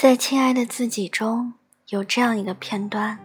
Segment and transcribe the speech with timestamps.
[0.00, 1.52] 在《亲爱的自己》中
[1.88, 3.18] 有这样一个片段：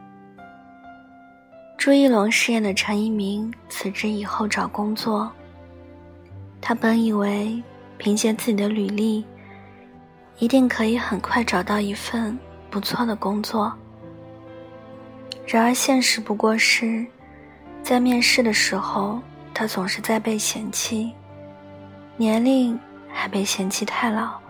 [1.78, 5.32] 朱一龙饰演的陈一鸣辞职以后找工作，
[6.60, 7.62] 他本以为
[8.00, 9.24] 凭借自己的履历，
[10.40, 12.36] 一定可以很快找到一份
[12.72, 13.72] 不错的工作。
[15.46, 17.06] 然而现实不过是，
[17.84, 19.22] 在面试的时候，
[19.54, 21.14] 他总是在被嫌弃，
[22.18, 24.42] 年龄还被嫌弃太老。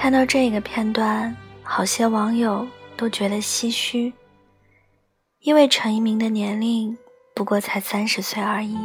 [0.00, 4.10] 看到这个片段，好些网友都觉得唏嘘，
[5.40, 6.96] 因为陈一鸣的年龄
[7.34, 8.78] 不过才三十岁而已，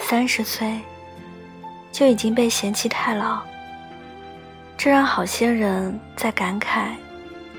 [0.00, 0.76] 三十岁
[1.92, 3.42] 就已经被嫌弃太老，
[4.76, 6.88] 这让好些人在感慨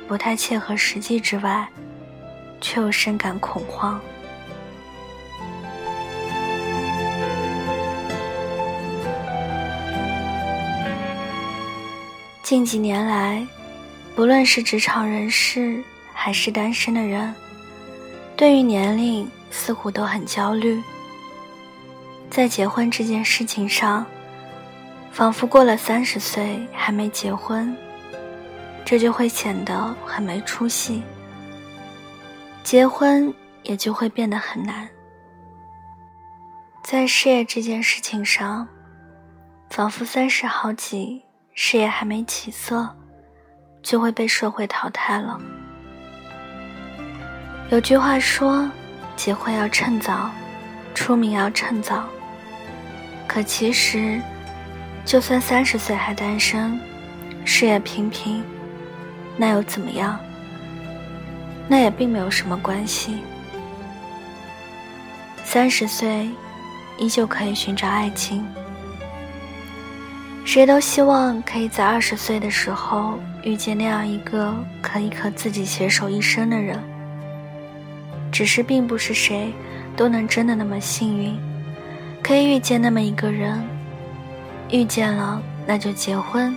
[0.06, 1.66] 不太切合实际之外，
[2.60, 4.02] 却又深感恐慌。
[12.52, 13.48] 近几年来，
[14.14, 17.34] 不论是职场人士还是单身的人，
[18.36, 20.84] 对于年龄似乎都很焦虑。
[22.30, 24.06] 在结婚这件事情上，
[25.14, 27.74] 仿佛过了三十岁还没结婚，
[28.84, 31.02] 这就会显得很没出息，
[32.66, 34.90] 结婚也就会变得很难。
[36.84, 38.68] 在事业这件事情上，
[39.70, 41.24] 仿佛三十好几。
[41.64, 42.90] 事业还没起色，
[43.84, 45.40] 就会被社会淘汰了。
[47.70, 48.68] 有句话说
[49.16, 50.32] ：“结婚要趁早，
[50.96, 52.04] 出名要趁早。”
[53.30, 54.20] 可其实，
[55.06, 56.82] 就算三十岁还单身，
[57.46, 58.44] 事业平平，
[59.38, 60.20] 那又怎么样？
[61.68, 63.20] 那也并没有什么关系。
[65.44, 66.28] 三十岁，
[66.98, 68.44] 依旧可以寻找爱情。
[70.44, 76.78] 谁都希望可以在二十岁的时候遇见那样一个可以和自己携手一生的人。
[78.32, 79.54] 只是并不是谁
[79.96, 81.38] 都能真的那么幸运，
[82.24, 83.62] 可以遇见那么一个人。
[84.70, 86.56] 遇见了，那就结婚。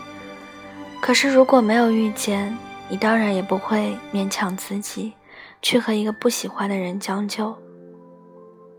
[1.00, 2.56] 可是如果没有遇见，
[2.88, 5.12] 你当然也不会勉强自己
[5.62, 7.56] 去和一个不喜欢的人将就。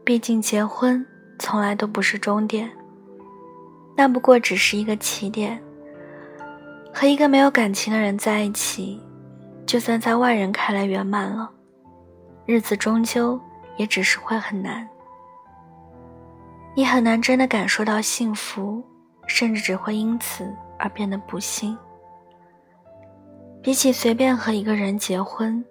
[0.04, 1.06] 毕竟结婚
[1.38, 2.70] 从来都不是终点。
[3.96, 5.62] 那不过只是一个起点。
[6.94, 9.02] 和一个没有感情的人在一起，
[9.66, 11.50] 就算在外人看来圆满了，
[12.46, 13.40] 日子终究
[13.78, 14.88] 也只是会很难。
[16.74, 18.84] 你很难真的感受到幸福，
[19.28, 21.78] 甚至只会因此而变得不幸。
[23.62, 25.64] 比起随便和一个人结婚，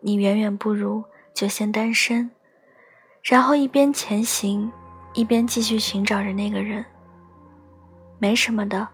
[0.00, 1.02] 你远远不如
[1.34, 2.30] 就先单身，
[3.22, 4.70] 然后一边前行，
[5.14, 6.84] 一边继续寻找着那个人。
[8.22, 8.86] 没什么的，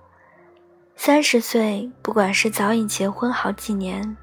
[0.97, 4.17] 三十岁，不管是早已结婚好几年，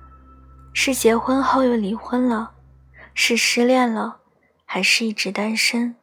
[0.73, 2.53] 是结婚后又离婚了，
[3.13, 4.21] 是失恋了，
[4.65, 5.95] 还是一直单身，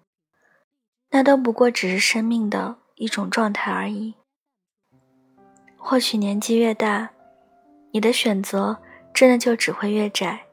[1.11, 4.15] 那都不过只是生命的一种状态而已。
[5.77, 7.11] 或许年纪越大，
[7.91, 8.79] 你的选择
[9.13, 10.45] 真的就只会越窄，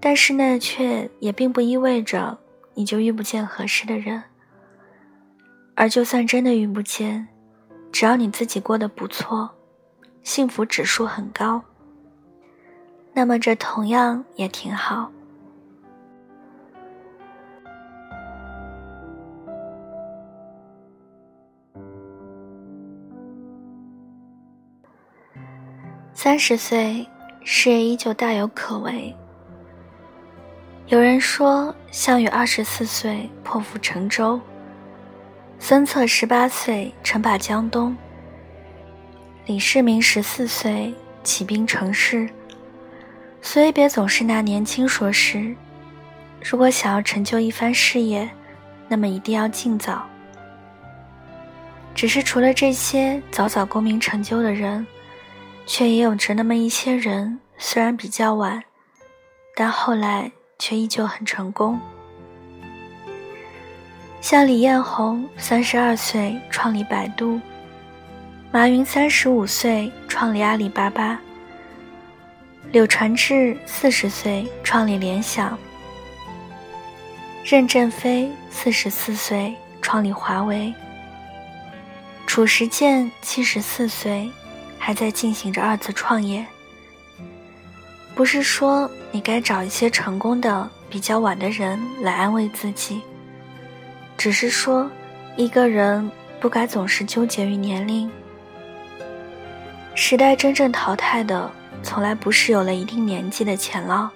[0.00, 2.38] 但是那却也并不意味着
[2.72, 4.22] 你就遇不见合适的人。
[5.80, 7.26] 而就算真的遇不见，
[7.90, 9.48] 只要你自己过得不错，
[10.22, 11.62] 幸福指数很高，
[13.14, 15.10] 那么这同样也挺好。
[26.12, 27.08] 三十岁，
[27.42, 29.16] 事业依旧大有可为。
[30.88, 34.38] 有人说，项羽二十四岁破釜沉舟。
[35.62, 37.94] 孙策十八岁称霸江东，
[39.44, 40.92] 李世民十四岁
[41.22, 42.26] 起兵成事，
[43.42, 45.54] 所以别总是拿年轻说事。
[46.42, 48.28] 如果想要成就一番事业，
[48.88, 50.02] 那么一定要尽早。
[51.94, 54.84] 只是除了这些早早功名成就的人，
[55.66, 58.60] 却也有着那么一些人，虽然比较晚，
[59.54, 61.78] 但后来却依旧很成功。
[64.20, 67.40] 像李彦宏三十二岁创立百度，
[68.52, 71.18] 马云三十五岁创立阿里巴巴，
[72.70, 75.58] 柳传志四十岁创立联想，
[77.42, 80.72] 任正非四十四岁创立华为，
[82.26, 84.30] 褚时健七十四岁
[84.78, 86.44] 还在进行着二次创业。
[88.14, 93.00] 不是说你该找一些成功的比较晚的人来安慰自己。
[94.20, 94.86] 只是说，
[95.34, 98.10] 一个人不该总是纠结于年龄，
[99.94, 101.50] 时代真正淘汰的，
[101.82, 104.10] 从来不是有了一定年纪的钱老，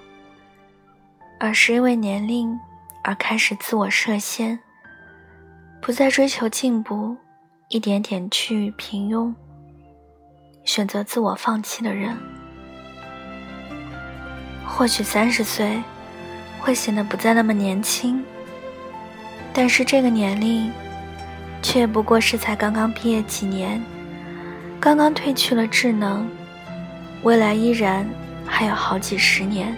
[1.39, 2.55] 而是因为年龄
[3.03, 4.59] 而开始自我设限，
[5.81, 7.17] 不再追求进步，
[7.69, 9.33] 一点点趋于平庸，
[10.65, 12.15] 选择自我放弃的人。
[14.67, 15.81] 或许三十岁
[16.59, 18.23] 会显得不再那么年轻，
[19.57, 20.69] 但是这个年龄
[21.61, 23.81] 却不过是才刚刚毕业几年，
[24.81, 26.27] 刚刚褪去了智能，
[27.23, 28.05] 未来依然
[28.45, 29.73] 还有好几十年，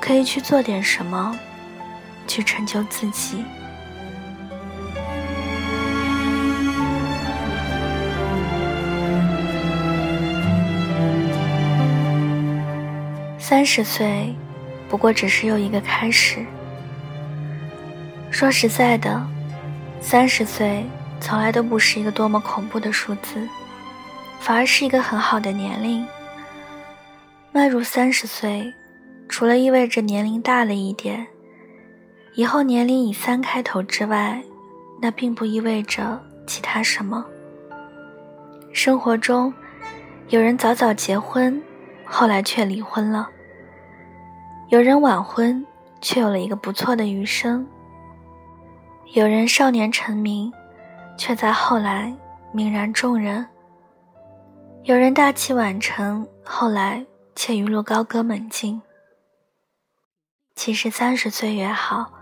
[0.00, 1.36] 可以去做点什么，
[2.28, 3.44] 去成就自己。
[13.40, 14.32] 三十岁，
[14.88, 16.46] 不过只是又一个开始。
[18.30, 19.20] 说实在的，
[20.00, 20.84] 三十岁
[21.20, 23.48] 从来都不是一个多么恐怖的数字，
[24.38, 26.06] 反而是一个很好的年龄。
[27.50, 28.72] 迈入三十岁，
[29.28, 31.26] 除了意味着年龄大了一点，
[32.34, 34.40] 以后年龄以三开头之外，
[35.00, 37.24] 那并不意味着其他什么。
[38.72, 39.52] 生活中，
[40.28, 41.60] 有人早早结婚，
[42.04, 43.28] 后来却离婚了。
[44.68, 45.66] 有人晚婚，
[46.00, 47.64] 却有了一个不错的余生；
[49.14, 50.52] 有人少年成名，
[51.16, 52.14] 却在后来
[52.52, 53.42] 泯然众人；
[54.82, 58.80] 有人大器晚成，后来却一路高歌猛进。
[60.54, 62.12] 其实三十岁也好，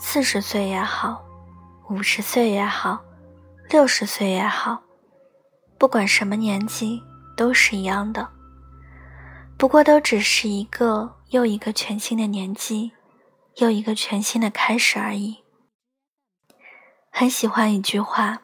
[0.00, 1.22] 四十岁也好，
[1.88, 3.00] 五十岁也好，
[3.70, 4.82] 六十岁也好，
[5.78, 7.00] 不管什么年纪，
[7.36, 8.28] 都是一样的。
[9.56, 12.90] 不过都只是一个又一个全新的年纪，
[13.58, 15.41] 又一个全新的开始而已。
[17.22, 18.42] 很喜欢一句话：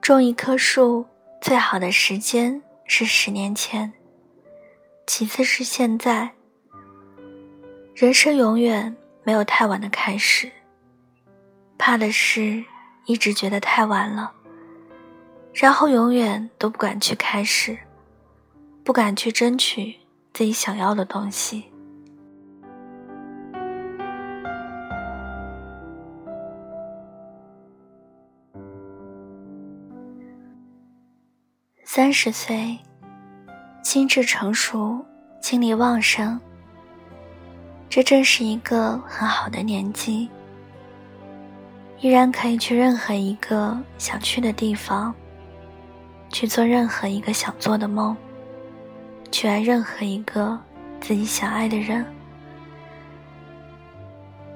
[0.00, 1.04] 种一棵树
[1.40, 3.92] 最好的时间是十年前，
[5.08, 6.30] 其次是现在。
[7.96, 10.52] 人生永远没有太晚的开始，
[11.76, 12.64] 怕的是
[13.06, 14.32] 一直觉得太晚了，
[15.52, 17.76] 然后永远都不敢去开始。
[18.84, 19.98] 不敢去争取
[20.32, 21.67] 自己想要的东西。
[31.98, 32.78] 三十岁，
[33.82, 35.04] 心智成熟，
[35.40, 36.38] 精力旺盛，
[37.90, 40.30] 这正是一个很好的年纪，
[41.98, 45.12] 依然可以去任何一个想去的地方，
[46.28, 48.16] 去做任何一个想做的梦。
[49.32, 50.56] 去爱任何一个
[51.00, 52.06] 自己想爱的人。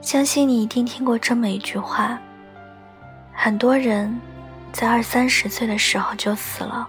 [0.00, 2.16] 相信你一定听过这么一句话：
[3.32, 4.16] 很多人
[4.70, 6.88] 在二三十岁的时候就死了，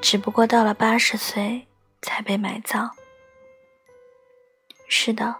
[0.00, 1.66] 只不过到了八十岁
[2.02, 2.90] 才被埋葬。
[4.88, 5.34] 是的，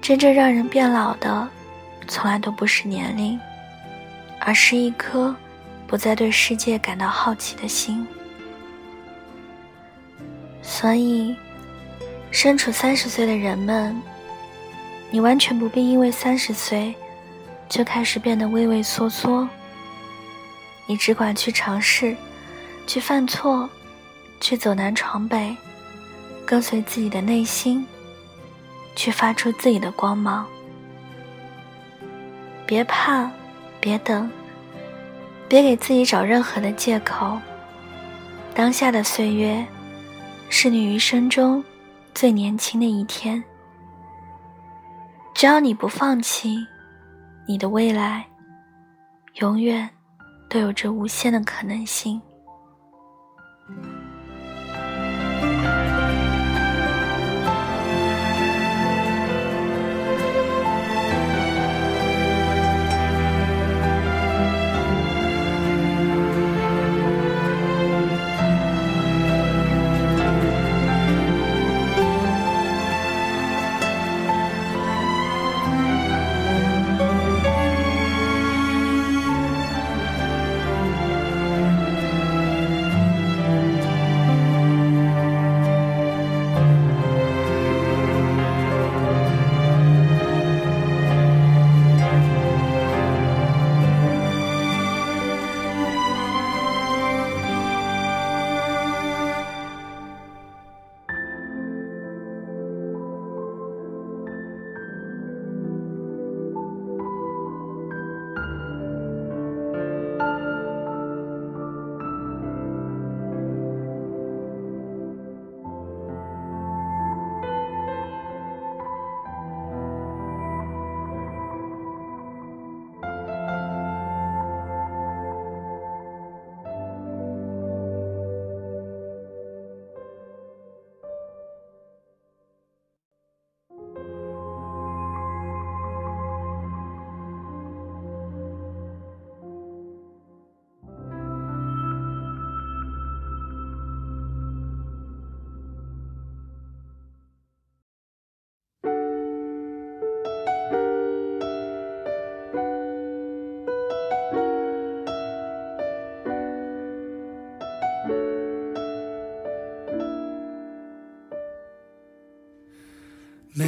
[0.00, 1.48] 真正让人变老的，
[2.08, 3.38] 从来都不是年龄，
[4.40, 5.34] 而是一颗
[5.86, 8.06] 不再对世界感到好奇的心。
[10.62, 11.36] 所以，
[12.30, 14.00] 身处三十岁的人们，
[15.10, 16.94] 你完全不必因为三十岁
[17.68, 19.48] 就开始变得畏畏缩缩。
[20.86, 22.16] 你只管去尝试，
[22.90, 23.70] 去犯错，
[24.40, 25.56] 去走南闯北，
[26.44, 27.86] 跟随自己的内心，
[28.96, 30.44] 去发出自己的光芒。
[32.66, 33.30] 别怕，
[33.78, 34.28] 别等，
[35.48, 37.38] 别给自己找任何的借口。
[38.52, 39.64] 当下的岁月。
[40.52, 41.62] 是你余生中
[42.12, 43.40] 最年轻的一天。
[45.32, 46.66] 只要你不放弃，
[47.46, 48.26] 你的未来
[49.34, 49.88] 永远
[50.48, 52.20] 都有着无限的可能性。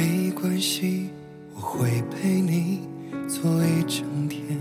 [0.03, 1.07] 没关系
[1.55, 2.81] 我会陪你
[3.25, 4.59] 坐一整天。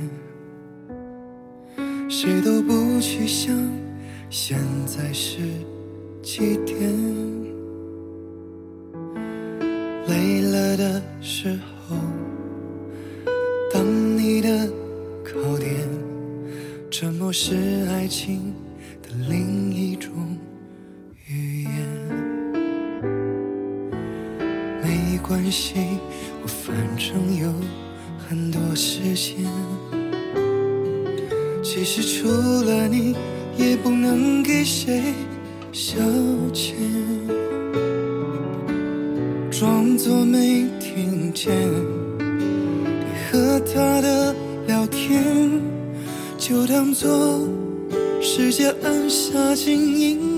[2.09, 3.53] 谁都不去想
[4.31, 4.57] 现
[4.87, 5.41] 在是
[6.23, 6.79] 几点。
[10.07, 11.59] 累了的时
[11.89, 11.97] 候
[13.73, 13.85] 当
[14.17, 14.71] 你的
[15.25, 15.77] 考点
[16.89, 18.55] 沉默是爱情
[19.03, 19.42] 的力
[25.23, 25.75] 关系，
[26.43, 27.53] 我反正有
[28.29, 29.47] 很多时间。
[31.63, 33.15] 其实除了你，
[33.57, 35.15] 也不能给谁
[35.73, 35.97] 消
[36.53, 36.75] 遣，
[39.51, 41.55] 装作没听见
[42.19, 44.35] 你和他的
[44.67, 45.61] 聊天，
[46.37, 47.49] 就当作
[48.21, 50.32] 世界按下静音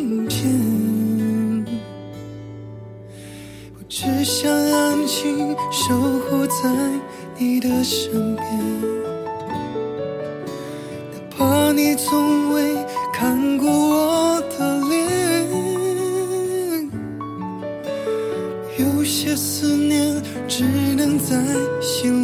[4.73, 5.94] 安静守
[6.28, 6.71] 护在
[7.37, 8.44] 你的身边。
[11.12, 12.76] 哪怕你从未
[13.12, 15.00] 看过我的脸，
[18.78, 20.64] 有些思念只
[20.97, 21.37] 能在
[21.80, 22.24] 心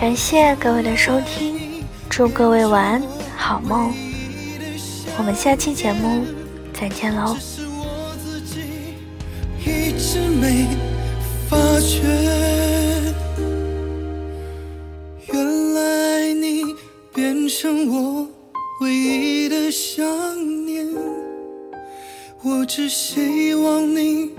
[0.00, 3.02] 感谢各位的收听，祝各位晚安，
[3.36, 3.92] 好梦。
[5.18, 6.24] 我们下期节目
[6.72, 7.36] 再见喽。
[9.58, 10.68] 一直没
[11.50, 12.04] 发觉，
[15.32, 16.62] 原来你
[17.12, 18.28] 变成我
[18.80, 20.06] 唯一的想
[20.64, 20.86] 念。
[22.44, 24.30] 我只希望你。